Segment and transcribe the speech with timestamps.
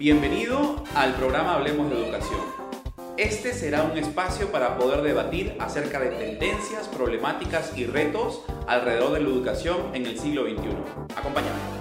[0.00, 2.40] Bienvenido al programa Hablemos de Educación.
[3.18, 9.20] Este será un espacio para poder debatir acerca de tendencias, problemáticas y retos alrededor de
[9.20, 10.70] la educación en el siglo XXI.
[11.14, 11.79] Acompáñame.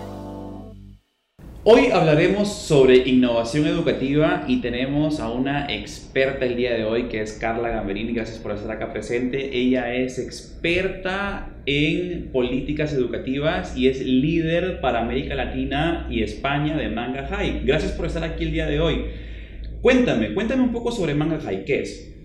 [1.66, 7.20] Hoy hablaremos sobre innovación educativa y tenemos a una experta el día de hoy que
[7.20, 8.14] es Carla Gamberini.
[8.14, 9.58] Gracias por estar acá presente.
[9.58, 16.88] Ella es experta en políticas educativas y es líder para América Latina y España de
[16.88, 17.66] Manga High.
[17.66, 19.08] Gracias por estar aquí el día de hoy.
[19.82, 21.66] Cuéntame, cuéntame un poco sobre Manga High.
[21.66, 22.16] ¿Qué es?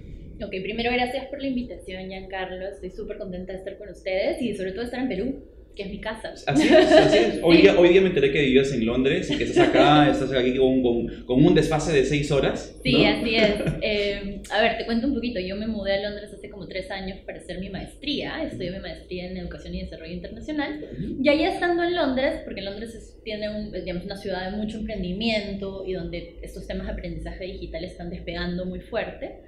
[0.41, 2.69] Ok, primero gracias por la invitación, Giancarlo.
[2.69, 5.91] Estoy súper contenta de estar con ustedes y sobre todo estar en Perú que es
[5.91, 6.35] mi casa.
[6.47, 7.41] Así es, así es.
[7.43, 10.33] Hoy, día, hoy día me enteré que vivías en Londres y que estás acá, estás
[10.33, 12.77] aquí con, con, con un desfase de seis horas.
[12.83, 13.55] Sí, así es.
[13.87, 15.41] Eh, a ver, te cuento un poquito.
[15.41, 18.43] Yo me mudé a Londres hace como tres años para hacer mi maestría.
[18.43, 20.89] Estudié mi maestría en Educación y Desarrollo Internacional.
[21.23, 25.85] Y ahí estando en Londres, porque Londres tiene un, digamos, una ciudad de mucho emprendimiento
[25.87, 29.41] y donde estos temas de aprendizaje digital están despegando muy fuerte,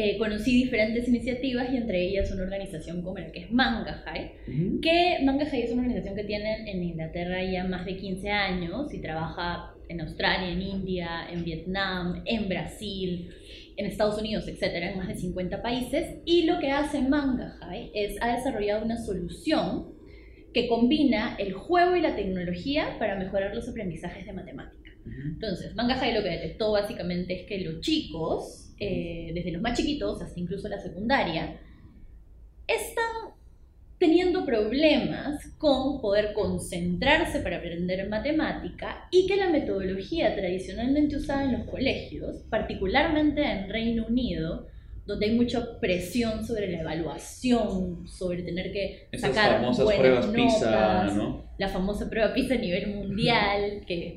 [0.00, 4.30] eh, conocí diferentes iniciativas y entre ellas una organización como la que es Manga High,
[4.80, 8.94] que Manga High es una organización que tiene en Inglaterra ya más de 15 años
[8.94, 13.28] y trabaja en Australia, en India, en Vietnam, en Brasil,
[13.76, 16.18] en Estados Unidos, etcétera, en más de 50 países.
[16.24, 19.94] Y lo que hace Manga High es ha desarrollado una solución
[20.54, 24.92] que combina el juego y la tecnología para mejorar los aprendizajes de matemática.
[25.24, 29.76] Entonces, Manga High lo que detectó básicamente es que los chicos eh, desde los más
[29.76, 31.60] chiquitos hasta incluso la secundaria,
[32.66, 33.34] están
[33.98, 41.52] teniendo problemas con poder concentrarse para aprender matemática y que la metodología tradicionalmente usada en
[41.58, 44.68] los colegios, particularmente en Reino Unido,
[45.04, 51.16] donde hay mucha presión sobre la evaluación, sobre tener que sacar buenas notas, PISA,
[51.58, 54.16] la famosa prueba PISA a nivel mundial, que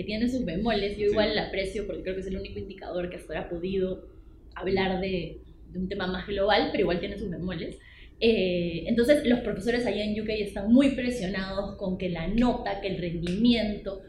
[0.00, 3.10] que tiene sus bemoles, yo igual la aprecio porque creo que es el único indicador
[3.10, 4.08] que hasta ahora ha podido
[4.54, 7.76] hablar de, de, un tema más global, pero igual tiene sus bemoles.
[8.18, 12.88] Eh, entonces los profesores allá en UK están muy presionados con que la nota, que
[12.88, 14.00] el rendimiento,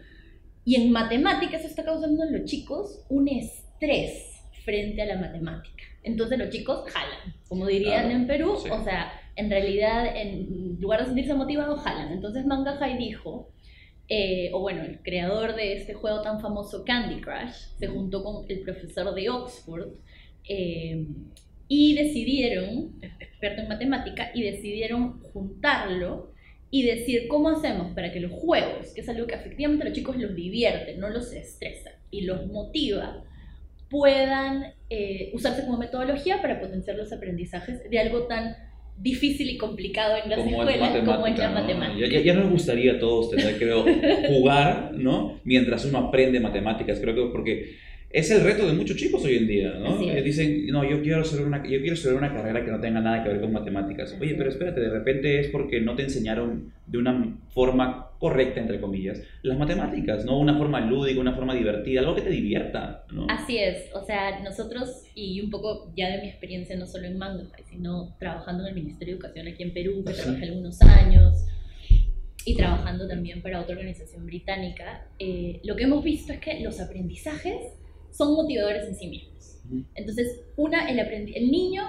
[0.64, 5.84] y en matemáticas está causando en los chicos un estrés frente a la matemática.
[6.04, 11.08] Entonces los chicos jalan, como dirían en Perú, o sea, en realidad en lugar de
[11.08, 12.14] sentirse motivados, jalan.
[12.14, 13.50] Entonces Manga High dijo,
[14.14, 18.44] eh, o bueno, el creador de este juego tan famoso Candy Crush, se juntó con
[18.50, 19.88] el profesor de Oxford
[20.50, 21.08] eh,
[21.70, 26.34] y decidieron, experto en matemática, y decidieron juntarlo
[26.70, 29.98] y decir cómo hacemos para que los juegos, que es algo que efectivamente a los
[29.98, 33.24] chicos los divierte, no los estresa y los motiva,
[33.90, 38.58] puedan eh, usarse como metodología para potenciar los aprendizajes de algo tan
[39.02, 42.08] difícil y complicado en las escuelas como es la matemática.
[42.08, 43.84] Ya, ya, nos gustaría a todos tener, creo,
[44.28, 45.40] jugar, ¿no?
[45.44, 47.76] Mientras uno aprende matemáticas, creo que porque
[48.14, 50.02] es el reto de muchos chicos hoy en día, ¿no?
[50.02, 53.00] Eh, dicen, no, yo quiero, hacer una, yo quiero hacer una carrera que no tenga
[53.00, 54.16] nada que ver con matemáticas.
[54.20, 58.80] Oye, pero espérate, de repente es porque no te enseñaron de una forma correcta, entre
[58.80, 60.38] comillas, las matemáticas, ¿no?
[60.38, 63.28] Una forma lúdica, una forma divertida, algo que te divierta, ¿no?
[63.30, 67.18] Así es, o sea, nosotros, y un poco ya de mi experiencia, no solo en
[67.18, 71.46] Mango, sino trabajando en el Ministerio de Educación aquí en Perú, que trabajé algunos años,
[72.46, 76.80] y trabajando también para otra organización británica, eh, lo que hemos visto es que los
[76.80, 77.56] aprendizajes
[78.12, 79.62] son motivadores en sí mismos.
[79.96, 81.84] Entonces, una, el, el niño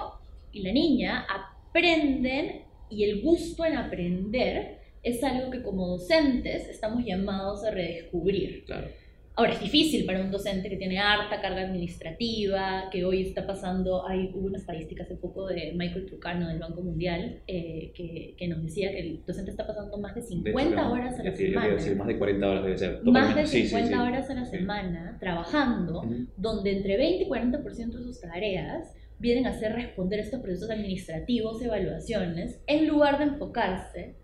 [0.51, 7.03] y la niña aprenden y el gusto en aprender es algo que como docentes estamos
[7.03, 8.63] llamados a redescubrir.
[8.65, 8.87] Claro.
[9.35, 14.07] Ahora, es difícil para un docente que tiene harta carga administrativa, que hoy está pasando,
[14.07, 18.47] hay hubo una estadística hace poco de Michael Trucano del Banco Mundial eh, que, que,
[18.47, 21.95] nos decía que el docente está pasando más de 50 horas a la semana.
[21.97, 23.03] más de 40 horas debe ser.
[23.03, 26.03] Más de 50 horas a la semana trabajando,
[26.37, 31.59] donde entre 20 y 40% de sus tareas vienen a hacer responder estos procesos administrativos,
[31.59, 34.15] evaluaciones, en lugar de enfocarse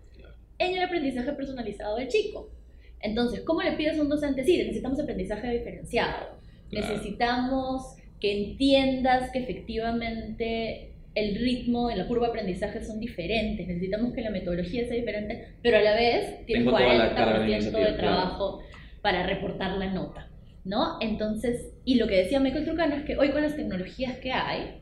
[0.58, 2.50] en el aprendizaje personalizado del chico.
[3.02, 4.44] Entonces, ¿cómo le pides a un docente?
[4.44, 6.38] Sí, necesitamos aprendizaje diferenciado.
[6.70, 13.66] Necesitamos que entiendas que efectivamente el ritmo y la curva de aprendizaje son diferentes.
[13.66, 18.60] Necesitamos que la metodología sea diferente, pero a la vez tienes 40% de trabajo
[19.02, 20.30] para reportar la nota.
[20.64, 20.98] ¿no?
[21.00, 24.79] Entonces, y lo que decía Michael Trucano es que hoy con las tecnologías que hay,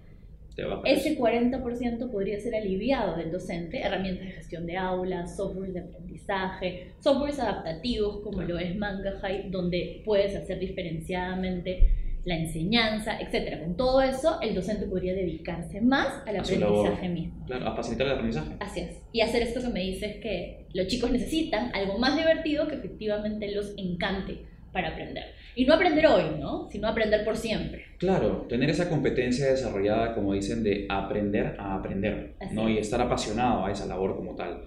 [0.85, 6.93] ese 40% podría ser aliviado del docente, herramientas de gestión de aulas, software de aprendizaje,
[6.99, 11.91] softwares adaptativos como lo es Manga High, donde puedes hacer diferenciadamente
[12.25, 13.63] la enseñanza, etc.
[13.63, 17.47] Con todo eso, el docente podría dedicarse más al aprendizaje mismo.
[17.47, 18.57] Claro, a facilitar el aprendizaje.
[18.61, 19.03] Así es.
[19.13, 23.51] Y hacer esto que me dices que los chicos necesitan algo más divertido que efectivamente
[23.55, 25.25] los encante para aprender.
[25.55, 26.69] Y no aprender hoy, ¿no?
[26.71, 27.85] Sino aprender por siempre.
[27.99, 32.69] Claro, tener esa competencia desarrollada, como dicen, de aprender a aprender, ¿no?
[32.69, 34.63] Y estar apasionado a esa labor como tal.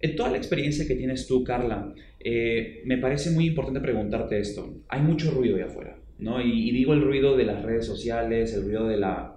[0.00, 4.74] En toda la experiencia que tienes tú, Carla, eh, me parece muy importante preguntarte esto.
[4.88, 6.40] Hay mucho ruido de afuera, ¿no?
[6.40, 9.36] Y, y, digo el ruido de las redes sociales, el ruido de la...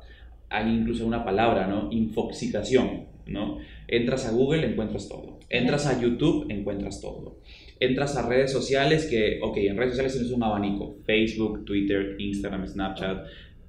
[0.50, 1.90] Hay incluso una palabra, ¿no?
[1.92, 3.58] Infoxicación, ¿no?
[3.88, 5.40] Entras a Google, encuentras todo.
[5.50, 7.39] Entras a YouTube, encuentras todo
[7.80, 12.68] entras a redes sociales que, ok, en redes sociales tienes un abanico, Facebook, Twitter, Instagram,
[12.68, 13.26] Snapchat,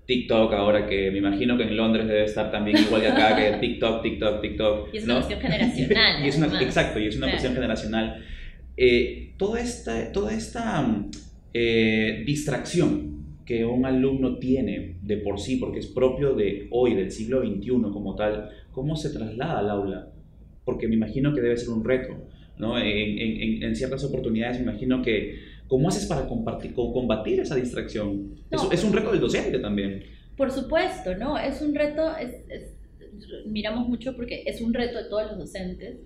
[0.06, 3.58] TikTok ahora que me imagino que en Londres debe estar también igual que acá, que
[3.60, 4.88] TikTok, TikTok, TikTok.
[4.92, 6.24] Y es una cuestión generacional.
[6.24, 8.24] y es una, exacto, y es una cuestión generacional.
[8.76, 10.84] Eh, toda esta, toda esta
[11.54, 17.12] eh, distracción que un alumno tiene de por sí, porque es propio de hoy, del
[17.12, 20.08] siglo XXI como tal, ¿cómo se traslada al aula?
[20.64, 22.16] Porque me imagino que debe ser un reto
[22.58, 22.78] ¿no?
[22.78, 28.34] En, en, ciertas oportunidades me imagino que, ¿cómo haces para compartir, combatir esa distracción?
[28.50, 30.04] Es, un reto del docente también.
[30.36, 31.38] Por supuesto, ¿no?
[31.38, 32.34] Es un reto, es,
[33.46, 35.96] miramos mucho porque es un reto de todos los docentes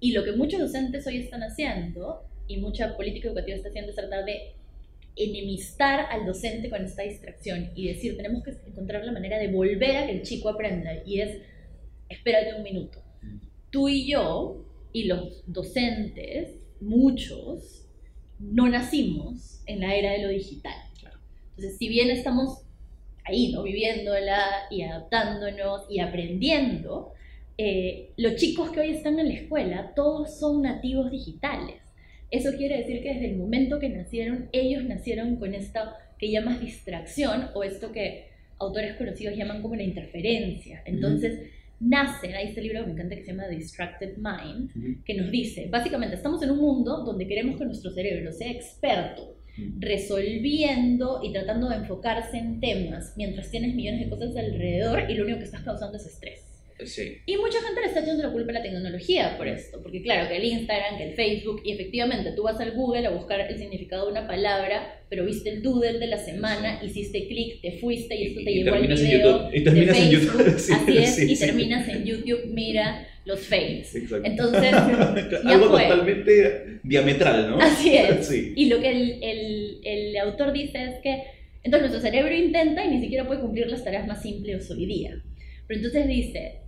[0.00, 3.96] y lo que muchos docentes hoy están haciendo y mucha política educativa está haciendo es
[3.96, 4.54] tratar de
[5.16, 9.96] enemistar al docente con esta distracción y decir, tenemos que encontrar la manera de volver
[9.96, 11.38] a que el chico aprenda y es,
[12.08, 13.02] espérate un minuto.
[13.22, 13.36] Mm.
[13.70, 17.86] Tú y yo y los docentes, muchos,
[18.38, 20.74] no nacimos en la era de lo digital.
[21.50, 22.62] Entonces, si bien estamos
[23.24, 23.62] ahí, ¿no?
[23.62, 27.12] Viviéndola y adaptándonos y aprendiendo,
[27.58, 31.76] eh, los chicos que hoy están en la escuela, todos son nativos digitales.
[32.30, 36.60] Eso quiere decir que desde el momento que nacieron, ellos nacieron con esta que llamas
[36.60, 40.82] distracción o esto que autores conocidos llaman como la interferencia.
[40.86, 41.50] Entonces,
[41.80, 45.68] nacen, hay este libro que me encanta que se llama Distracted Mind, que nos dice,
[45.70, 49.40] básicamente estamos en un mundo donde queremos que nuestro cerebro sea experto
[49.78, 55.24] resolviendo y tratando de enfocarse en temas mientras tienes millones de cosas alrededor y lo
[55.24, 56.49] único que estás causando es estrés.
[57.26, 60.28] Y mucha gente le está echando la culpa a la tecnología por esto, porque claro,
[60.28, 63.58] que el Instagram, que el Facebook, y efectivamente tú vas al Google a buscar el
[63.58, 68.14] significado de una palabra, pero viste el doodle de la semana, hiciste clic, te fuiste
[68.14, 70.46] y esto te llevó al video y terminas en YouTube.
[70.56, 73.94] Así es, y terminas en YouTube, mira los fails.
[73.94, 74.72] Entonces,
[75.44, 77.58] algo totalmente diametral, ¿no?
[77.60, 78.30] Así es.
[78.56, 81.22] Y lo que el, el, el autor dice es que
[81.62, 85.22] entonces nuestro cerebro intenta y ni siquiera puede cumplir las tareas más simples hoy día.
[85.66, 86.60] Pero entonces dice,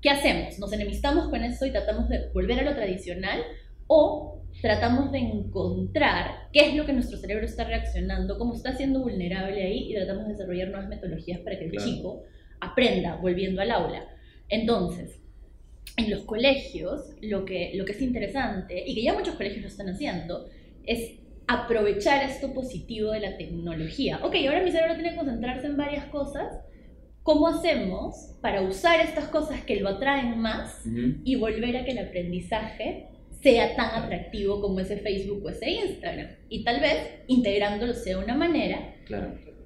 [0.00, 0.58] ¿Qué hacemos?
[0.58, 3.40] ¿Nos enemistamos con eso y tratamos de volver a lo tradicional?
[3.86, 9.00] ¿O tratamos de encontrar qué es lo que nuestro cerebro está reaccionando, cómo está siendo
[9.00, 12.22] vulnerable ahí y tratamos de desarrollar nuevas metodologías para que el chico
[12.60, 14.06] aprenda volviendo al aula?
[14.48, 15.20] Entonces,
[15.96, 19.68] en los colegios, lo que, lo que es interesante, y que ya muchos colegios lo
[19.68, 20.48] están haciendo,
[20.84, 21.18] es
[21.48, 24.20] aprovechar esto positivo de la tecnología.
[24.22, 26.60] Ok, ahora mi cerebro tiene que concentrarse en varias cosas,
[27.28, 30.82] ¿Cómo hacemos para usar estas cosas que lo atraen más
[31.24, 33.08] y volver a que el aprendizaje
[33.42, 36.28] sea tan atractivo como ese Facebook o ese Instagram?
[36.48, 38.94] Y tal vez integrándolo sea una manera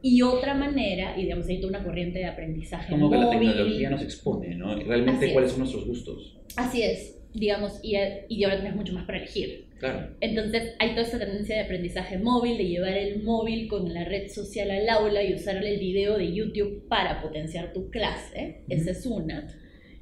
[0.03, 2.91] y otra manera, y digamos, hay toda una corriente de aprendizaje.
[2.91, 4.75] Como que la tecnología nos expone, ¿no?
[4.75, 6.41] Realmente cuáles son nuestros gustos.
[6.57, 7.97] Así es digamos, y,
[8.29, 9.67] y ahora tienes mucho más para elegir.
[9.79, 10.15] Claro.
[10.21, 14.29] Entonces hay toda esta tendencia de aprendizaje móvil, de llevar el móvil con la red
[14.29, 18.63] social al aula y usar el video de YouTube para potenciar tu clase.
[18.69, 19.49] Esa es una.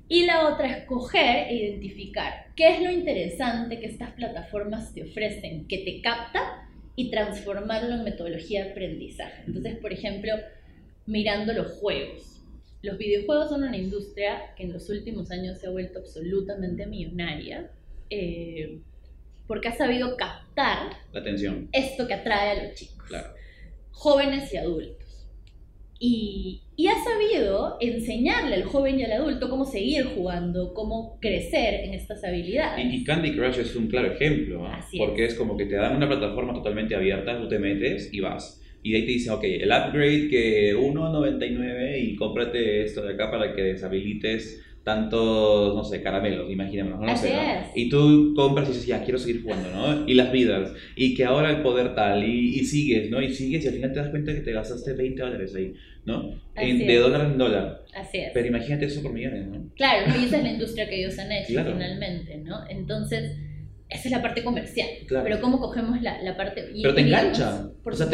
[0.09, 5.05] Y la otra es coger e identificar qué es lo interesante que estas plataformas te
[5.05, 9.45] ofrecen, que te capta y transformarlo en metodología de aprendizaje.
[9.47, 10.33] Entonces, por ejemplo,
[11.07, 12.30] mirando los juegos
[12.83, 17.71] los videojuegos son una industria que en los últimos años se ha vuelto absolutamente millonaria
[18.09, 18.79] eh,
[19.47, 21.69] porque ha sabido captar la atención.
[21.73, 23.11] esto que atrae a los chicos,
[23.91, 24.97] jóvenes y adultos.
[26.03, 31.85] Y, y, ha sabido enseñarle al joven y al adulto cómo seguir jugando, cómo crecer
[31.85, 32.87] en estas habilidades.
[32.91, 35.33] Y, Candy Crush es un claro ejemplo, porque es.
[35.33, 38.95] es como que te dan una plataforma totalmente abierta, tú te metes y vas y
[38.95, 43.63] ahí te dicen, ok, el upgrade que 1.99 y cómprate esto de acá para que
[43.63, 47.35] deshabilites tantos, no sé, caramelos, imaginémonos, no, sé,
[47.75, 50.09] Y tú compras y dices, ya, quiero seguir jugando, ¿no?
[50.09, 53.21] Y las vidas, y que ahora el poder tal, y, y sigues, ¿no?
[53.21, 55.75] Y sigues y al final te das cuenta que te gastaste 20 dólares ahí,
[56.07, 56.41] ¿no?
[56.57, 57.85] de dólar en dólar.
[57.95, 58.31] Así es.
[58.33, 59.71] Pero imagínate eso por millones, ¿no?
[59.77, 62.61] Claro, y esa es la industria que ellos han hecho finalmente, ¿no?
[62.69, 63.37] Entonces
[63.91, 64.89] esa es la parte comercial.
[65.09, 66.71] Pero ¿cómo cogemos la, la parte...
[66.81, 67.71] Pero te engancha.
[67.83, 68.07] Por o sea,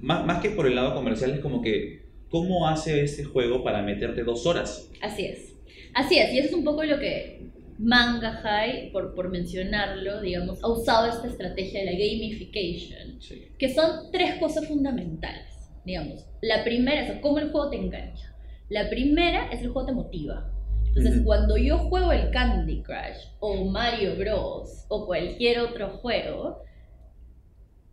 [0.00, 3.82] más, más, que por el lado comercial es como que, ¿cómo hace ese juego para
[3.82, 4.90] meterte dos horas?
[5.02, 5.54] Así es.
[5.94, 6.32] Así es.
[6.32, 11.08] Y eso es un poco lo que Manga High, por, por mencionarlo, digamos, ha usado
[11.08, 13.48] esta estrategia de la gamification, Sí.
[13.58, 16.24] que son tres cosas fundamentales, digamos.
[16.40, 18.34] La primera es cómo el juego te engancha.
[18.68, 20.50] La primera es el juego te motiva.
[20.96, 21.24] Entonces, Ujú.
[21.26, 24.86] cuando yo juego el Candy Crush o Mario Bros.
[24.88, 26.62] o cualquier otro juego,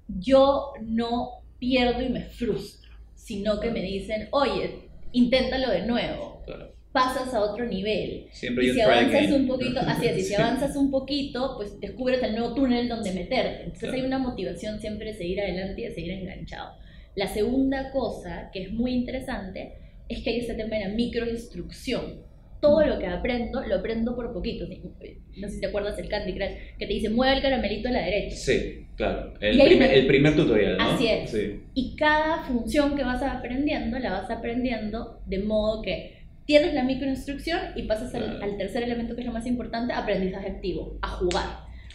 [0.08, 6.72] yo no pierdo y me frustro, sino que me dicen, oye, inténtalo de nuevo, Claro.
[6.92, 8.28] pasas a otro nivel.
[8.32, 10.34] Siempre Y si avanzas un poquito, así es, y si Sí.
[10.36, 13.64] avanzas un poquito, pues descubres el nuevo túnel donde meterte.
[13.64, 13.96] Entonces Claro.
[13.96, 16.76] hay una motivación siempre de seguir adelante y de seguir enganchado.
[17.16, 19.74] La segunda cosa, que es muy interesante,
[20.10, 22.24] es que hay este tema de la microinstrucción.
[22.64, 24.66] Todo lo que aprendo, lo aprendo por poquito.
[25.38, 27.92] No sé si te acuerdas del Candy Crush, que te dice, mueve el caramelito a
[27.92, 28.36] la derecha.
[28.38, 29.34] Sí, claro.
[29.42, 30.84] El, primer, una- el primer tutorial, ¿no?
[30.92, 31.30] Así es.
[31.30, 31.62] Sí.
[31.74, 37.60] Y cada función que vas aprendiendo, la vas aprendiendo de modo que tienes la microinstrucción
[37.76, 41.46] y pasas al, tercer elemento que es lo más importante, aprendizaje activo, a jugar.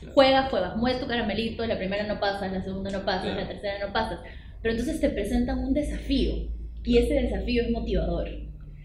[0.00, 0.14] Claro.
[0.14, 3.40] Juegas, juegas, mueves tu caramelito, la primera no pasas, la segunda no pasas, Claro.
[3.40, 4.20] la tercera no pasas.
[4.62, 6.34] Pero entonces te presentan un desafío
[6.84, 8.28] y ese desafío es motivador.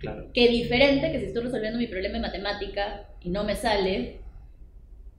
[0.04, 0.28] Claro.
[0.34, 4.20] Que diferente que si estoy resolviendo mi problema de matemática y no me sale,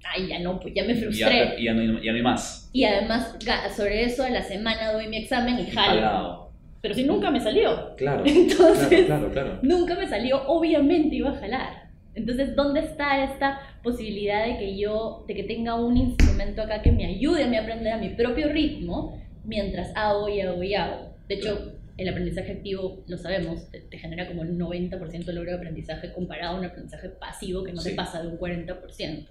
[0.05, 1.57] ay, ya no, pues ya me frustré.
[1.59, 2.69] Ya, ya, no ya no hay más.
[2.75, 3.35] Y además,
[3.75, 6.01] sobre eso, a la semana doy mi examen y jalo.
[6.01, 6.51] Jalado.
[6.83, 7.95] Pero si nunca me salió.
[7.97, 8.25] Claro.
[8.27, 11.85] Entonces, Claro, claro, nunca me salió, obviamente iba a jalar.
[12.15, 16.93] Entonces, ¿dónde está esta posibilidad de que yo, de que tenga un instrumento acá que
[16.93, 21.15] me ayude a mí aprender a mi propio ritmo mientras hago y hago y hago?
[21.27, 25.51] De hecho, el aprendizaje activo, lo sabemos, te, te genera como el 90% de logro
[25.53, 27.91] de aprendizaje comparado a un aprendizaje pasivo que no Sí.
[27.91, 29.29] te pasa de un 40%.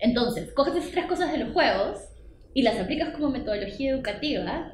[0.00, 2.00] Entonces, coges esas tres cosas de los juegos
[2.54, 4.72] y las aplicas como metodología educativa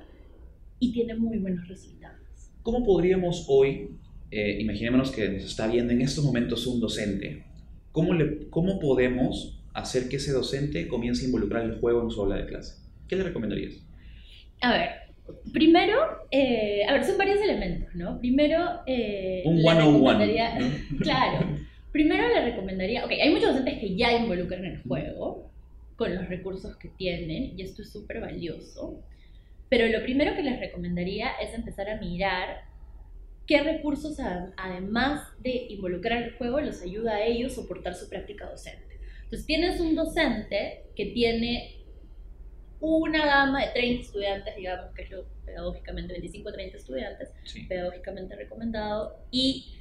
[0.81, 2.19] y tiene muy buenos resultados.
[2.63, 3.91] ¿Cómo podríamos hoy,
[4.31, 7.45] eh, imaginémonos que nos está viendo en estos momentos un docente,
[7.93, 12.21] ¿cómo, le, ¿cómo podemos hacer que ese docente comience a involucrar el juego en su
[12.23, 12.83] aula de clase?
[13.09, 13.75] ¿Qué le recomendarías?
[14.61, 14.91] A ver,
[15.53, 15.97] primero,
[16.31, 18.19] eh, a ver, son varios elementos, ¿no?
[18.19, 20.27] Primero, eh, Un one-on-one.
[20.27, 20.99] recomendaría- ¿no?
[21.01, 21.47] Claro.
[21.93, 25.51] Primero le recomendaría, ok, hay muchos docentes que ya involucran el juego
[25.97, 29.03] con los recursos que tienen y esto es súper valioso,
[29.69, 32.63] pero lo primero que les recomendaría es empezar a mirar
[33.47, 34.19] qué recursos
[34.57, 38.99] además de involucrar el juego los ayuda a ellos a soportar su práctica docente.
[39.25, 41.77] Entonces tienes un docente que tiene
[42.81, 47.65] una gama de 30 estudiantes, digamos que es lo pedagógicamente 25 o 30 estudiantes, Sí.
[47.69, 49.75] pedagógicamente recomendado y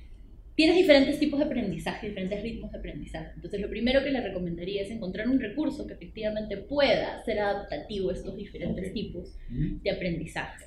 [0.55, 3.31] tienes diferentes tipos de aprendizaje, diferentes ritmos de aprendizaje.
[3.35, 8.09] Entonces, lo primero que le recomendaría es encontrar un recurso que efectivamente pueda ser adaptativo
[8.09, 10.65] a estos diferentes tipos de aprendizaje.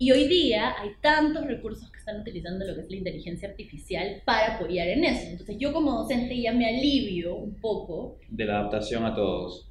[0.00, 4.22] Y hoy día hay tantos recursos que están utilizando lo que es la inteligencia artificial
[4.24, 5.26] para apoyar en eso.
[5.28, 9.68] Entonces, yo como docente ya me alivio un poco De la adaptación a todos.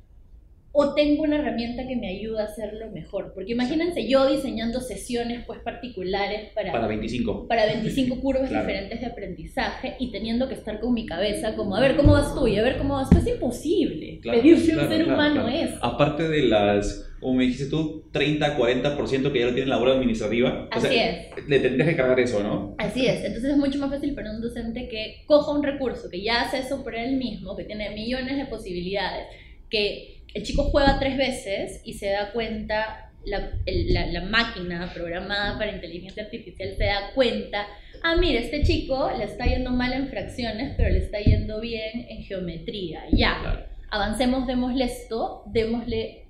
[0.80, 3.32] O tengo una herramienta que me ayuda a hacerlo mejor.
[3.34, 7.48] Porque imagínense yo diseñando sesiones pues particulares Para 25.
[7.48, 8.68] para 25 curvas Claro.
[8.68, 12.36] diferentes de aprendizaje y teniendo que estar con mi cabeza como, a ver cómo vas
[12.36, 13.18] tú y a ver cómo vas tú.
[13.18, 14.20] Es imposible.
[14.22, 15.72] Claro, Pedirle a claro, un ser humano es.
[15.82, 20.68] Aparte de las, como me dijiste tú, 30-40% que ya lo tienen la obra administrativa.
[20.72, 21.48] o Así sea, es.
[21.48, 22.76] Le tendrías que cargar eso, ¿no?
[22.78, 26.22] Así es, entonces es mucho más fácil para un docente que coja un recurso, que
[26.22, 29.26] ya hace eso por él mismo, que tiene millones de posibilidades,
[29.70, 34.92] que el chico juega tres veces y se da cuenta, la, el- la, la máquina
[34.94, 37.66] programada para inteligencia artificial se da cuenta,
[38.04, 42.06] ah, mira, este chico le está yendo mal en fracciones, pero le está yendo bien
[42.10, 43.64] en geometría, ya Claro.
[43.90, 46.26] avancemos, démosle esto, démosle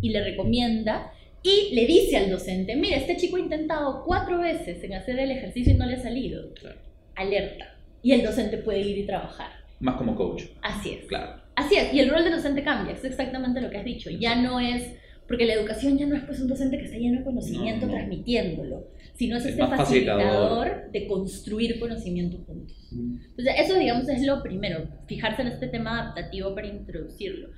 [0.00, 4.82] y le recomienda y le dice al docente, mira, este chico ha intentado cuatro veces
[4.82, 6.52] en hacer el ejercicio y no le ha salido.
[6.54, 6.76] Claro.
[7.16, 7.76] Alerta.
[8.02, 9.50] Y el docente puede ir y trabajar.
[9.80, 10.44] Más como coach.
[10.62, 11.04] Así es.
[11.06, 11.40] Claro.
[11.56, 11.92] Así es.
[11.94, 12.94] Y el rol del docente cambia.
[12.94, 14.10] Es exactamente lo que has dicho.
[14.10, 14.92] Ya no es,
[15.28, 17.92] porque la educación ya no es pues un docente que está lleno de conocimiento No,
[17.92, 17.98] no.
[17.98, 20.90] transmitiéndolo, sino es, Es este facilitador, facilitador.
[20.92, 22.76] de construir conocimiento juntos.
[22.92, 27.48] Entonces, eso, digamos, es lo primero, fijarse en este tema adaptativo para introducirlo.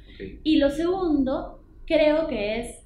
[0.45, 2.77] Y lo segundo, creo que es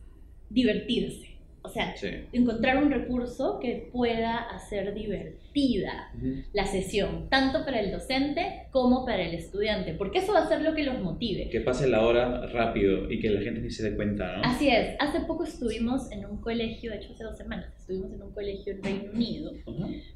[0.48, 1.29] divertirse.
[1.62, 2.08] O sea, Sí.
[2.32, 6.10] encontrar un recurso que pueda hacer divertida
[6.54, 10.62] la sesión, tanto para el docente como para el estudiante, porque eso va a ser
[10.62, 11.50] lo que los motive.
[11.50, 14.42] Que pase la hora rápido y que la gente ni se dé cuenta, ¿no?
[14.44, 18.22] Así es, hace poco estuvimos en un colegio, de hecho hace dos semanas, estuvimos en
[18.22, 19.52] un colegio en Reino Unido,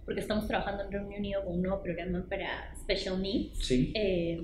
[0.07, 3.59] porque estamos trabajando en Reino Unido con un nuevo programa para Special Needs.
[3.67, 3.93] Sí.
[3.95, 4.41] eh,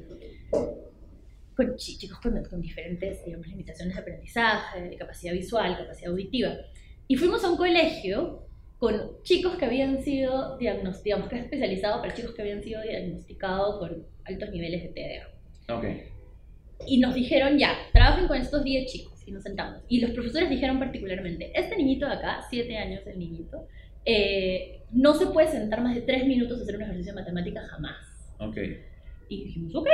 [1.57, 6.53] con chi- chicos con, con diferentes digamos, limitaciones de aprendizaje, de capacidad visual, capacidad auditiva.
[7.11, 8.47] Y fuimos a un colegio
[8.79, 13.81] con chicos que habían sido diagnosticados, que es especializado para chicos que habían sido diagnosticados
[13.81, 15.77] con altos niveles de TDA.
[15.77, 15.85] Ok.
[16.87, 19.27] y nos dijeron, ya, trabajen con estos 10 chicos.
[19.27, 19.83] Y nos sentamos.
[19.89, 23.67] Y los profesores dijeron particularmente, este niñito de acá, 7 años el niñito,
[24.05, 27.67] eh, no se puede sentar más de 3 minutos a hacer un ejercicio de matemática
[27.67, 27.97] jamás.
[28.39, 28.57] Ok.
[29.29, 29.89] Y dijimos, ok.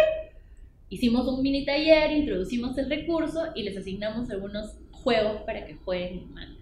[0.90, 6.30] Hicimos un mini taller, introducimos el recurso y les asignamos algunos juegos para que jueguen
[6.34, 6.55] manejar.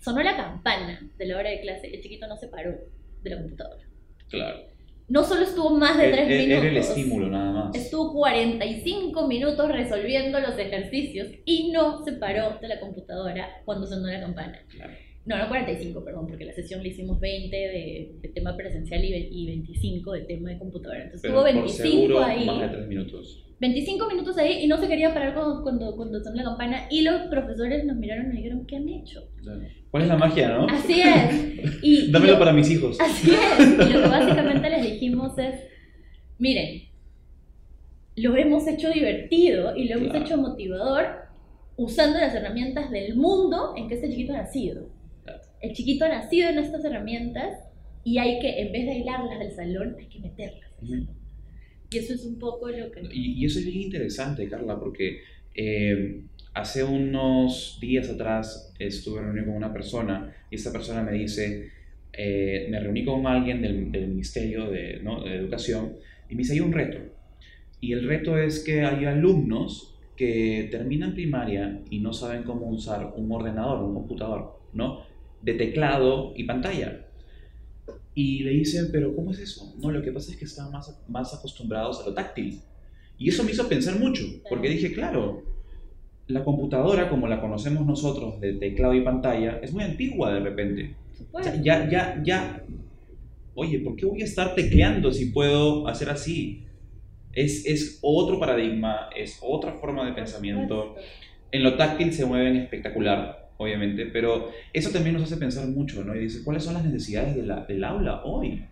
[0.00, 2.74] Sonó la campana de la hora de clase, el chiquito no se paró
[3.22, 3.82] de la computadora.
[4.30, 4.58] Claro.
[5.08, 6.64] No solo estuvo más de 3 E- e- minutos.
[6.64, 7.74] Era el estímulo nada más.
[7.74, 14.06] Estuvo 45 minutos resolviendo los ejercicios y no se paró de la computadora cuando sonó
[14.06, 14.58] la campana.
[14.70, 14.92] Claro.
[15.24, 19.14] No, no 45, perdón, porque la sesión le hicimos 20 de, de tema presencial y,
[19.30, 21.02] y 25 de tema de computadora.
[21.04, 22.46] Entonces estuvo por 25 seguro, ahí.
[22.46, 23.44] más de tres minutos.
[23.60, 27.02] 25 minutos ahí y no se quería parar cuando, cuando, cuando sonó la campana y
[27.02, 29.28] los profesores nos miraron y nos dijeron, ¿qué han hecho?
[29.90, 30.66] ¿Cuál es la magia, no?
[30.68, 31.80] Así es.
[31.82, 32.98] Y, Dámelo y- para mis hijos.
[33.00, 33.68] Así es.
[33.88, 35.54] Y lo que básicamente les dijimos es,
[36.38, 36.82] miren,
[38.16, 40.24] lo hemos hecho divertido y lo hemos Claro.
[40.24, 41.06] hecho motivador
[41.76, 44.88] usando las herramientas del mundo en que este chiquito ha nacido.
[45.24, 45.40] Claro.
[45.60, 47.58] El chiquito ha nacido en estas herramientas
[48.04, 51.08] y hay que, en vez de aislarlas del salón, hay que meterlas al salón.
[51.90, 53.02] Y eso es un poco lo que...
[53.12, 55.22] Y, y eso es bien interesante, Carla, porque
[55.54, 56.22] eh,
[56.54, 61.70] hace unos días atrás estuve reunido con una persona y esta persona me dice,
[62.12, 65.24] eh, me reuní con alguien del, del Ministerio de, ¿no?
[65.24, 65.94] de Educación
[66.28, 66.98] y me dice, hay un reto.
[67.80, 73.12] Y el reto es que hay alumnos que terminan primaria y no saben cómo usar
[73.16, 75.02] un ordenador, un computador, ¿no?
[75.42, 77.06] De teclado y pantalla.
[78.20, 79.76] Y le dicen, pero ¿cómo es eso?
[79.78, 82.60] No, lo que pasa es que están más, más acostumbrados a lo táctil.
[83.16, 85.44] Y eso me hizo pensar mucho, porque dije, claro,
[86.26, 90.96] la computadora como la conocemos nosotros de teclado y pantalla es muy antigua de repente.
[91.30, 92.64] O sea, ya, ya, ya,
[93.54, 96.64] oye, ¿por qué voy a estar tecleando si puedo hacer así?
[97.32, 100.96] Es, es otro paradigma, es otra forma de pensamiento.
[101.52, 106.14] En lo táctil se mueven espectacular, obviamente, pero eso también nos hace pensar mucho, ¿no?
[106.14, 108.64] Y dice, ¿cuáles son las necesidades de la- del aula hoy?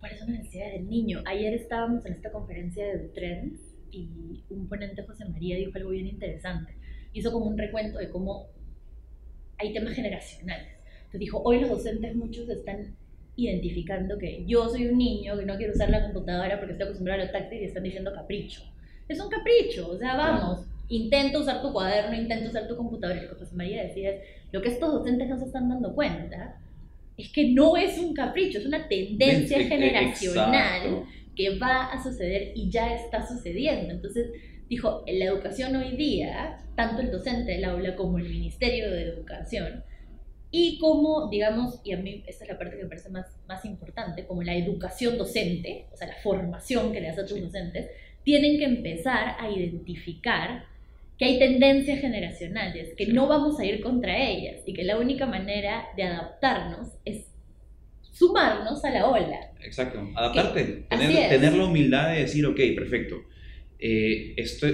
[0.00, 1.22] ¿Cuáles son las necesidades del niño?
[1.26, 6.06] Ayer estábamos en esta conferencia de Trends y un ponente, José María, dijo algo bien
[6.06, 6.74] interesante.
[7.12, 8.46] Hizo como un recuento de cómo
[9.58, 10.68] hay temas generacionales.
[10.96, 12.96] Entonces dijo, hoy los docentes muchos están
[13.36, 17.22] identificando que yo soy un niño que no quiero usar la computadora porque estoy acostumbrado
[17.22, 18.62] a lo táctil y están diciendo capricho.
[19.08, 23.20] Es un capricho, o sea, vamos, intenta usar tu cuaderno, intenta usar tu computadora.
[23.20, 25.94] Y lo que José María decía es, lo que estos docentes no se están dando
[25.94, 26.60] cuenta
[27.16, 31.06] es que no es un capricho, es una tendencia generacional exacto.
[31.36, 33.92] que va a suceder y ya está sucediendo.
[33.92, 34.30] Entonces,
[34.68, 39.02] dijo, en la educación hoy día, tanto el docente del aula como el Ministerio de
[39.02, 39.84] Educación,
[40.50, 43.64] y como, digamos, y a mí esta es la parte que me parece más, más
[43.64, 47.90] importante, como la educación docente, o sea, la formación que le das a tus docentes,
[48.22, 50.64] tienen que empezar a identificar
[51.18, 55.26] que hay tendencias generacionales, que no vamos a ir contra ellas y que la única
[55.26, 57.26] manera de adaptarnos es
[58.02, 59.52] sumarnos a la ola.
[59.62, 63.16] Exacto, adaptarte, tener, tener la humildad de decir, ok, perfecto,
[63.78, 64.66] eh, esto,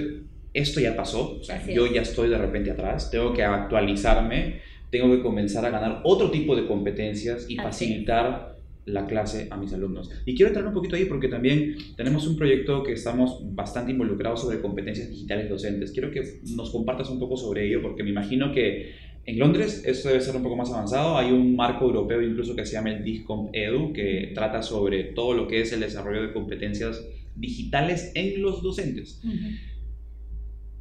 [0.53, 1.93] esto ya pasó, o sea, Así yo es.
[1.93, 6.55] ya estoy de repente atrás, tengo que actualizarme, tengo que comenzar a ganar otro tipo
[6.55, 8.50] de competencias y Así facilitar
[8.85, 10.09] la clase a mis alumnos.
[10.25, 14.41] Y quiero entrar un poquito ahí porque también tenemos un proyecto que estamos bastante involucrados
[14.41, 15.91] sobre competencias digitales docentes.
[15.91, 18.93] Quiero que nos compartas un poco sobre ello porque me imagino que
[19.25, 21.17] en Londres esto debe ser un poco más avanzado.
[21.17, 25.33] Hay un marco europeo incluso que se llama el DISCOMP Edu que trata sobre todo
[25.33, 29.21] lo que es el desarrollo de competencias digitales en los docentes.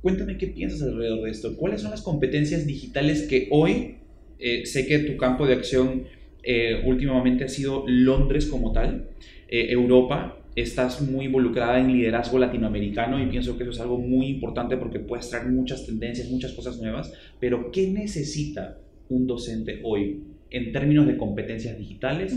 [0.00, 1.54] Cuéntame qué piensas alrededor de esto.
[1.56, 3.96] ¿Cuáles son las competencias digitales que hoy,
[4.38, 6.04] eh, sé que tu campo de acción
[6.42, 9.10] eh, últimamente ha sido Londres como tal,
[9.48, 14.26] eh, Europa, estás muy involucrada en liderazgo latinoamericano y pienso que eso es algo muy
[14.26, 20.22] importante porque puedes traer muchas tendencias, muchas cosas nuevas, pero ¿qué necesita un docente hoy
[20.50, 22.36] en términos de competencias digitales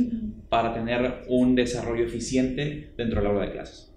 [0.49, 3.91] para tener un desarrollo eficiente dentro del aula de clases?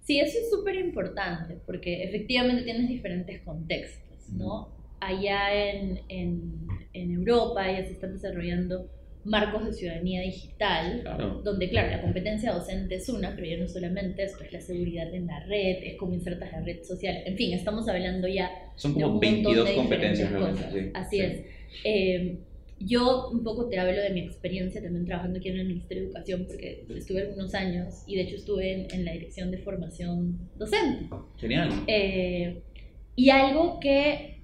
[0.00, 4.68] Sí, eso es súper importante porque efectivamente tienes diferentes contextos, ¿no?
[4.98, 8.88] Allá en, en, en Europa ya se están desarrollando
[9.24, 11.40] marcos de ciudadanía digital, Claro.
[11.44, 15.14] donde, claro, la competencia docente es una, pero ya no solamente esto, es la seguridad
[15.14, 18.92] en la red, es cómo insertas la red social, en fin, estamos hablando ya Son
[18.92, 20.72] de un como montón 22 de competencias cosas.
[20.72, 20.78] sí.
[20.94, 21.22] Así Sí.
[21.22, 21.44] es.
[21.84, 22.36] Eh,
[22.84, 26.08] yo un poco te hablo de mi experiencia también trabajando aquí en el Ministerio de
[26.08, 30.36] Educación, porque estuve algunos años y de hecho estuve en, en la dirección de formación
[30.58, 31.06] docente.
[31.38, 31.70] Genial.
[31.86, 32.60] Eh,
[33.14, 34.40] y algo que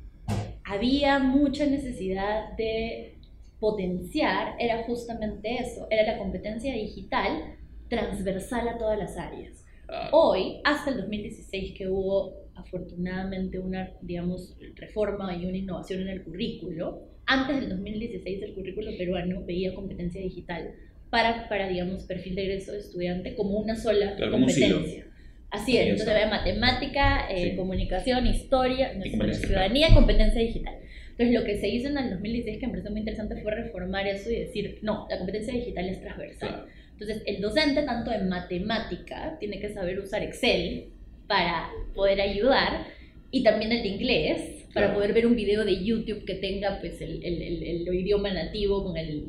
[0.64, 3.14] había mucha necesidad de
[3.60, 7.56] potenciar era justamente eso, era la competencia digital
[7.88, 9.64] transversal a todas las áreas.
[9.88, 16.08] Ah, Hoy, hasta el 2016 que hubo afortunadamente una, digamos, reforma y una innovación en
[16.08, 20.72] el currículo, antes del 2016 el currículo peruano veía competencia digital
[21.10, 25.06] para, para digamos, perfil de egreso de estudiante como una sola Claro, competencia.
[25.50, 27.56] Así es, entonces había matemática, eh, Sí.
[27.56, 30.74] comunicación, historia, no, ciudadanía, competencia digital.
[31.18, 34.06] Entonces lo que se hizo en el 2016 que me pareció muy interesante fue reformar
[34.06, 36.48] eso y decir, no, la competencia digital es transversal.
[36.48, 36.66] claro.
[36.92, 40.90] Entonces, el docente, tanto en matemática, tiene que saber usar Excel
[41.28, 42.86] para poder ayudar,
[43.30, 44.94] y también el de inglés, para Claro.
[44.94, 48.82] poder ver un video de YouTube que tenga pues, el, el- el- el idioma nativo
[48.84, 49.26] con el,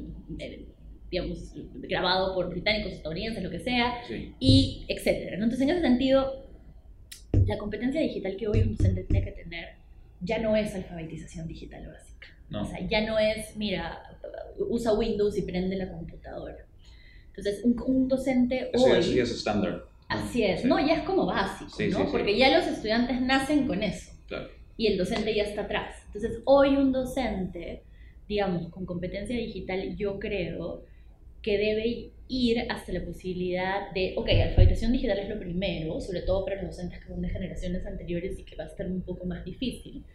[1.12, 1.54] digamos,
[1.88, 4.34] grabado por británicos, estadounidenses, lo que sea, Sí.
[4.40, 5.36] y etcétera.
[5.36, 6.46] Entonces, en ese sentido,
[7.48, 9.66] la competencia digital que hoy un docente tiene que tener
[10.22, 12.28] ya no es alfabetización digital básica.
[12.50, 12.64] No.
[12.64, 14.02] O sea, ya no es, mira,
[14.70, 16.58] usa Windows y prende la computadora.
[17.28, 19.00] Entonces, un, un docente Eso, ya- hoy...
[19.00, 19.86] eso ya es estándar.
[20.08, 20.68] Así es, Sí.
[20.68, 21.98] no, ya es como básico, Sí, ¿no?
[22.00, 22.10] sí, sí.
[22.12, 24.50] Porque ya los estudiantes nacen con eso Claro.
[24.76, 25.96] y el docente ya está atrás.
[26.08, 27.84] Entonces, hoy un docente,
[28.28, 30.84] digamos, con competencia digital, yo creo
[31.44, 36.46] que debe ir hasta la posibilidad de, ok, alfabetización digital es lo primero, sobre todo
[36.46, 39.26] para los docentes que son de generaciones anteriores y que va a estar un poco
[39.26, 40.06] más difícil,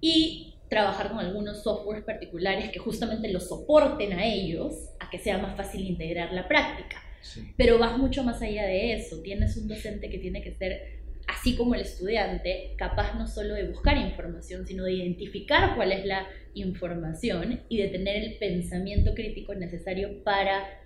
[0.00, 5.38] y trabajar con algunos softwares particulares que justamente los soporten a ellos a que sea
[5.38, 7.02] más fácil integrar la práctica.
[7.22, 7.52] Sí.
[7.56, 9.22] Pero vas mucho más allá de eso.
[9.22, 13.68] Tienes un docente que tiene que ser, así como el estudiante, capaz no solo de
[13.68, 19.54] buscar información, sino de identificar cuál es la información y de tener el pensamiento crítico
[19.54, 20.81] necesario para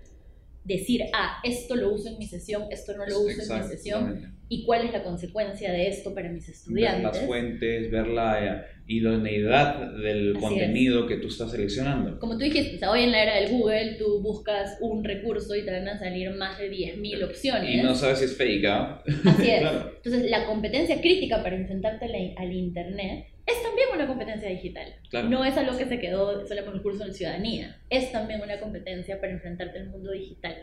[0.67, 4.37] decir, ah, esto lo uso en mi sesión, esto no lo uso en mi sesión,
[4.49, 7.03] y cuál es la consecuencia de esto para mis Ver estudiantes.
[7.03, 12.19] las fuentes, ver la eh, idoneidad del Así contenido que tú estás seleccionando.
[12.19, 15.71] Como tú dijiste, hoy en la era del Google tú buscas un recurso y te
[15.71, 17.75] van a salir más de 10.000 opciones.
[17.75, 19.03] Y no sabes si es fake, ¿ah?
[19.25, 19.59] Así es.
[19.61, 19.91] Claro.
[20.03, 24.93] Entonces, la competencia crítica para enfrentarte al Internet es también una competencia digital.
[25.09, 25.29] Claro.
[25.29, 27.77] No es algo que se quedó solo con el curso de ciudadanía.
[27.89, 30.55] Es también una competencia para enfrentarte al mundo digital.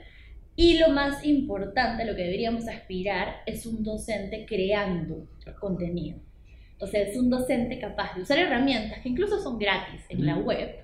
[0.57, 5.59] Y lo más importante, lo que deberíamos aspirar, es un docente creando Claro.
[5.59, 6.19] contenido.
[6.79, 10.37] O sea, es un docente capaz de usar herramientas que incluso son gratis en la
[10.37, 10.49] Ujú.
[10.49, 10.77] web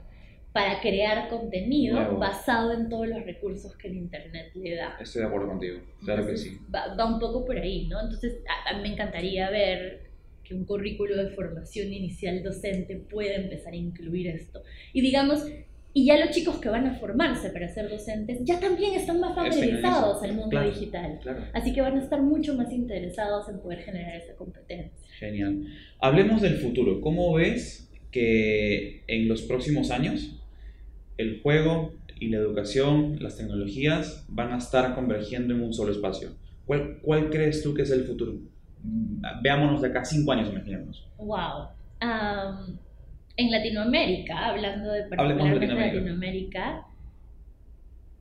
[0.53, 2.19] para crear contenido Nuevo.
[2.19, 4.97] basado en todos los recursos que el Internet le da.
[4.99, 5.79] Estoy de acuerdo contigo.
[6.05, 6.59] Claro que Entonces, sí.
[6.75, 8.01] Va, va un poco por ahí, ¿no?
[8.01, 10.10] Entonces, a, a mí me encantaría ver
[10.51, 14.65] que un currículo de formación inicial docente pueda empezar a incluir esto.
[14.93, 15.47] Y digamos,
[15.95, 19.37] y ya los chicos que van a formarse para ser docentes ya también están más
[19.37, 20.71] familiarizados al mundo Claro.
[20.73, 21.21] digital.
[21.23, 21.45] Claro.
[21.53, 25.09] Así que van a estar mucho más interesados en poder generar esa competencia.
[25.21, 25.67] Genial.
[26.01, 27.01] Hablemos del futuro.
[27.01, 30.37] ¿Cómo ves que en los próximos años
[31.17, 36.31] el juego y la educación, las tecnologías van a estar convergiendo en un solo espacio?
[36.67, 38.35] ¿Cuál, cuál crees tú que es el futuro?
[39.43, 41.07] Veámonos de acá cinco años, imaginémonos.
[41.19, 41.69] Wow.
[42.01, 42.79] Am,
[43.37, 45.97] en Latinoamérica, hablando de particularmente Latinoamérica.
[45.97, 46.87] Latinoamérica,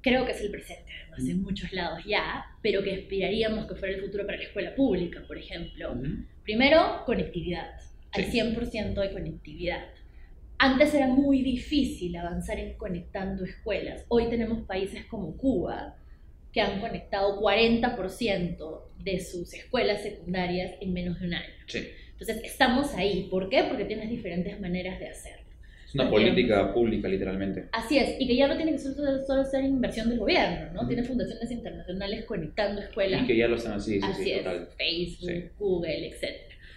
[0.01, 3.95] creo que es el presente, además, en muchos lados ya, pero que aspiraríamos que fuera
[3.95, 5.95] el futuro para la escuela pública, por ejemplo.
[6.43, 7.69] Primero, conectividad.
[8.11, 8.39] Al Sí.
[8.39, 9.83] 100% de conectividad.
[10.57, 14.05] Antes era muy difícil avanzar en conectando escuelas.
[14.09, 15.95] Hoy tenemos países como Cuba
[16.53, 21.53] que han conectado 40% de sus escuelas secundarias en menos de un año.
[21.67, 21.87] Sí.
[22.11, 23.27] Entonces, estamos ahí.
[23.29, 23.63] ¿Por qué?
[23.63, 25.39] Porque tienes diferentes maneras de hacerlo.
[25.87, 27.65] Es una Así política pública, literalmente.
[27.71, 30.81] Así es, y que ya no tiene que solo, solo ser inversión del gobierno, ¿no?
[30.81, 30.87] Ujú.
[30.89, 33.23] Tiene fundaciones internacionales conectando escuelas.
[33.23, 34.69] Y que ya lo están así, sí, Así sí, es, total.
[34.77, 35.43] Facebook, Sí.
[35.57, 36.23] Google, etc.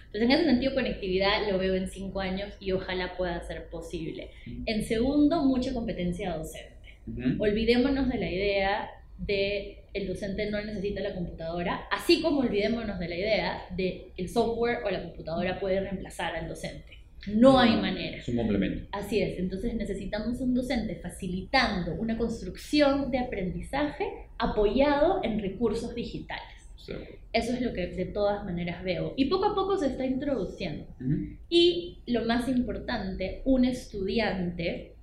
[0.05, 4.29] Entonces, en ese sentido, conectividad lo veo en cinco años y ojalá pueda ser posible.
[4.65, 6.73] En segundo, mucha competencia docente.
[7.07, 7.43] Ujú.
[7.43, 8.89] Olvidémonos de la idea
[9.25, 14.29] de el docente no necesita la computadora, así como olvidémonos de la idea de el
[14.29, 16.97] software o la computadora puede reemplazar al docente.
[17.27, 18.17] No hay manera.
[18.17, 18.87] Es un complemento.
[18.91, 24.05] Así es, entonces necesitamos un docente facilitando una construcción de aprendizaje
[24.37, 26.43] apoyado en recursos digitales.
[26.83, 27.05] Acuerdo.
[27.31, 29.13] Eso es lo que de todas maneras veo.
[29.15, 30.85] Y poco a poco se está introduciendo.
[30.99, 31.37] Ujú.
[31.49, 34.93] Y lo más importante, un estudiante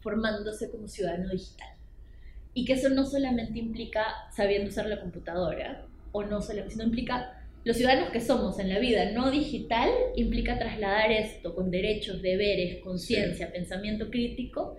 [0.00, 1.68] formándose como ciudadano digital.
[2.54, 4.02] Y que eso no solamente implica
[4.34, 8.78] sabiendo usar la computadora, o no solamente, sino implica los ciudadanos que somos en la
[8.78, 14.76] vida no digital, implica trasladar esto con derechos, deberes, conciencia, pensamiento crítico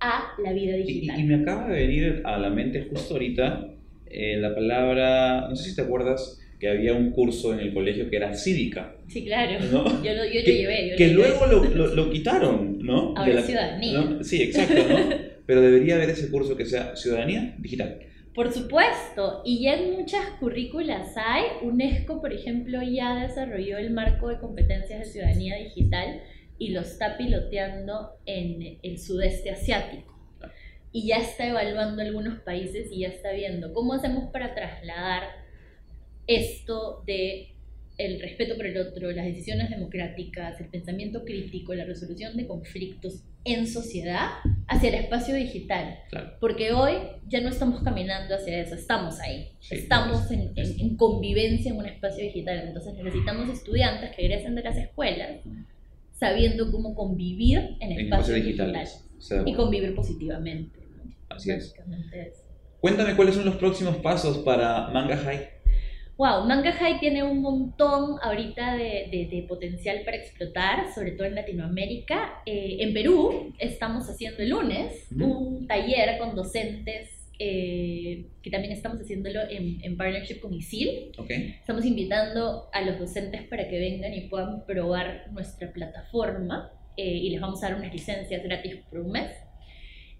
[0.00, 1.18] a la vida digital.
[1.18, 3.68] y- y me acaba de venir a la mente justo ahorita
[4.08, 8.08] eh, la palabra, no sé si te acuerdas que había un curso en el colegio
[8.10, 9.58] que era cívica, Sí, claro.
[9.72, 9.84] ¿no?
[10.04, 10.90] Yo lo, yo lo Que- llevé.
[10.90, 11.28] yo que lo llevé.
[11.38, 13.14] luego lo, lo- lo quitaron, ¿no?
[13.16, 14.00] Ahora De la- ciudadanía.
[14.00, 14.24] ¿no?
[14.24, 15.35] Sí, exacto, ¿no?
[15.46, 18.00] Pero debería haber ese curso que sea ciudadanía digital.
[18.34, 24.28] Por supuesto, y ya en muchas currículas hay, UNESCO, por ejemplo, ya desarrolló el marco
[24.28, 26.20] de competencias de ciudadanía digital
[26.58, 30.14] y lo está piloteando en el sudeste asiático.
[30.92, 35.22] Y ya está evaluando algunos países y ya está viendo cómo hacemos para trasladar
[36.26, 37.55] esto de
[37.98, 43.24] el respeto por el otro, las decisiones democráticas, el pensamiento crítico, la resolución de conflictos
[43.44, 44.28] en sociedad
[44.68, 45.98] hacia el espacio digital.
[46.40, 46.92] Porque hoy
[47.26, 49.48] ya no estamos caminando hacia eso, estamos ahí.
[49.70, 52.64] estamos en, en, convivencia en un espacio digital.
[52.66, 55.40] Entonces necesitamos estudiantes que egresen de las escuelas
[56.12, 59.08] sabiendo cómo convivir en espacios digitales
[59.44, 60.80] y convivir positivamente.
[61.28, 61.74] Así es.
[62.80, 65.55] Cuéntame cuáles son los próximos pasos para Manga High.
[66.18, 71.34] Wow, Manga High tiene un montón ahorita de, de, potencial para explotar, sobre todo en
[71.34, 72.42] Latinoamérica.
[72.46, 78.98] Eh, en Perú estamos haciendo el lunes un taller con docentes eh, que también estamos
[78.98, 81.12] haciéndolo en, en partnership con ISIL.
[81.18, 81.56] Okay.
[81.60, 87.28] Estamos invitando a los docentes para que vengan y puedan probar nuestra plataforma eh, y
[87.28, 89.36] les vamos a dar unas licencias gratis por un mes.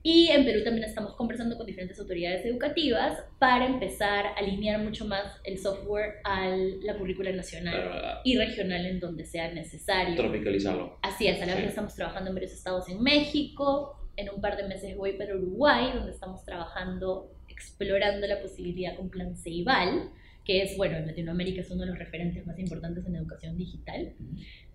[0.09, 5.05] Y en Perú también estamos conversando con diferentes autoridades educativas para empezar a alinear mucho
[5.05, 10.15] más el software a la currícula nacional y regional en donde sea necesario.
[10.15, 10.97] Tropicalizarlo.
[11.03, 14.57] Así es, a la vez estamos trabajando en varios estados en México, en un par
[14.57, 20.13] de meses voy para Uruguay, donde estamos trabajando, explorando la posibilidad con Plan Ceibal,
[20.45, 24.13] que es, bueno, en Latinoamérica es uno de los referentes más importantes en educación digital.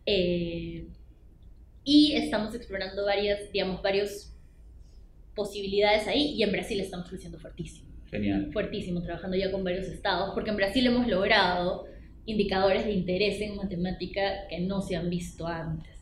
[0.06, 0.88] Eh,
[1.86, 4.32] y estamos explorando varias, digamos, varios
[5.42, 7.90] posibilidades ahí y en Brasil estamos creciendo fuertísimo.
[8.12, 8.50] Genial.
[8.52, 11.86] Fuertísimo, trabajando ya con varios estados, porque en Brasil hemos logrado
[12.26, 15.98] indicadores de interés en matemática que no se han visto antes.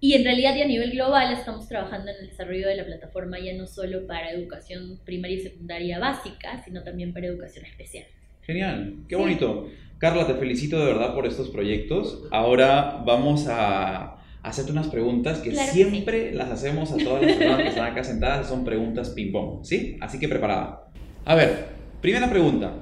[0.00, 3.40] Y en realidad y a nivel global estamos trabajando en el desarrollo de la plataforma
[3.40, 8.04] ya no solo para educación primaria y secundaria básica, sino también para educación especial.
[8.42, 9.68] Genial, qué bonito.
[9.98, 12.22] Carla, te felicito de verdad por estos proyectos.
[12.30, 17.68] Ahora vamos a hacerte unas preguntas que siempre las hacemos a todas las personas que
[17.68, 19.96] están acá sentadas, son preguntas ping-pong, ¿sí?
[20.00, 20.90] Así que preparada.
[21.24, 21.68] A ver,
[22.00, 22.74] primera pregunta.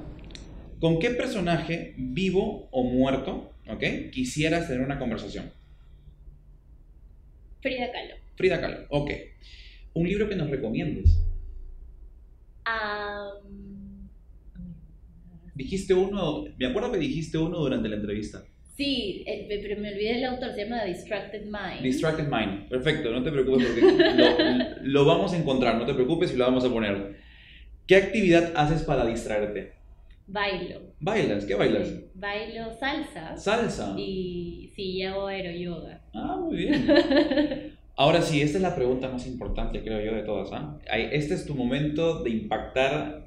[0.81, 5.51] ¿Con qué personaje vivo o muerto, ok, quisieras tener una conversación?
[7.61, 8.15] Frida Kahlo.
[8.37, 9.11] Frida Kahlo, ok.
[9.95, 11.19] ¿Un libro que nos recomiendes?
[15.55, 18.45] Dijiste uno, me acuerdo que dijiste uno durante la entrevista.
[18.77, 21.83] Sí, eh, pero me olvidé el autor, se llama Distracted Mind.
[21.83, 26.37] Distracted Mind, perfecto, no te preocupes porque lo, vamos a encontrar, no te preocupes y
[26.37, 27.17] lo vamos a poner.
[27.87, 29.73] ¿Qué actividad haces para distraerte?
[30.27, 30.81] Bailo.
[31.01, 31.47] ¿Bailas?
[31.47, 31.89] ¿Qué bailas?
[32.15, 33.37] bailo salsa.
[33.37, 33.95] ¿Salsa?
[33.97, 36.03] Y sí, hago aeroyoga.
[36.13, 36.87] Ah, muy bien.
[37.97, 40.53] Ahora sí, esta es la pregunta más importante, creo yo, de todas.
[40.53, 40.79] ¿ah?
[40.93, 43.26] Este es tu momento de impactar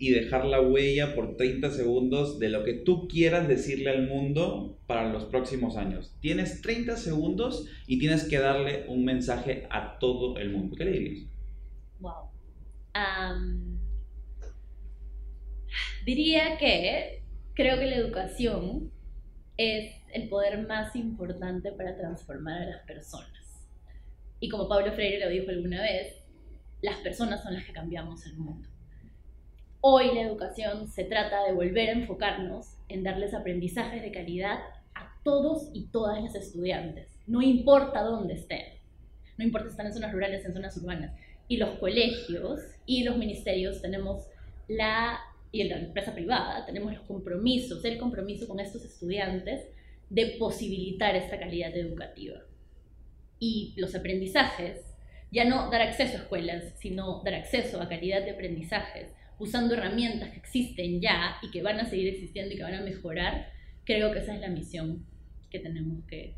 [0.00, 4.78] y dejar la huella por 30 segundos de lo que tú quieras decirle al mundo
[4.86, 6.16] para los próximos años.
[6.20, 10.74] Tienes 30 segundos y tienes que darle un mensaje a todo el mundo.
[10.74, 11.26] ¿Qué le dirías?
[12.00, 12.30] Wow.
[16.06, 18.90] diría que creo que la educación
[19.58, 23.68] es el poder más importante para transformar a las personas.
[24.40, 26.24] Y como Pablo Freire lo dijo alguna vez,
[26.80, 28.69] las personas son las que cambiamos el mundo.
[29.82, 34.58] Hoy la educación se trata de volver a enfocarnos en darles aprendizajes de calidad
[34.94, 38.74] a todos y todas las estudiantes, no importa dónde estén,
[39.38, 41.18] no importa si están en zonas rurales, en zonas urbanas.
[41.48, 44.26] Y los colegios y los ministerios tenemos
[44.68, 45.18] la,
[45.50, 49.66] y la empresa privada, tenemos los compromisos, el compromiso con estos estudiantes
[50.10, 52.40] de posibilitar esta calidad educativa.
[53.38, 54.84] Y los aprendizajes,
[55.32, 59.08] ya no dar acceso a escuelas, sino dar acceso a calidad de aprendizajes
[59.40, 62.82] usando herramientas que existen ya y que van a seguir existiendo y que van a
[62.82, 63.48] mejorar,
[63.84, 65.04] creo que esa es la misión
[65.50, 66.34] que tenemos que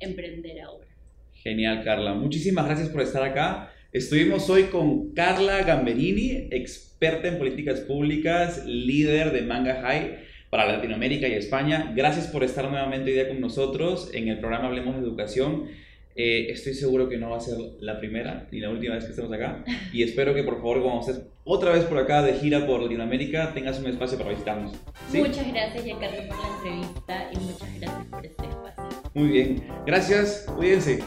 [0.00, 0.88] emprender ahora.
[1.32, 2.14] Genial, Carla.
[2.14, 3.72] Muchísimas gracias por estar acá.
[3.92, 10.18] Estuvimos hoy con Carla Gamberini, experta en políticas públicas, líder de Manga High
[10.50, 11.92] para Latinoamérica y España.
[11.94, 15.68] Gracias por estar nuevamente hoy día con nosotros en el programa Hablemos de Educación.
[16.16, 19.10] Eh, estoy seguro que no va a ser la primera ni la última vez que
[19.10, 19.64] estemos acá.
[19.92, 23.52] Y espero que por favor, cuando estés otra vez por acá de gira por Latinoamérica,
[23.52, 24.72] tengas un espacio para visitarnos.
[25.12, 29.10] Muchas gracias, Giancarlo, por la entrevista y muchas gracias por este espacio.
[29.14, 29.66] Muy bien.
[29.86, 30.46] Gracias.
[30.56, 31.00] Cuídense.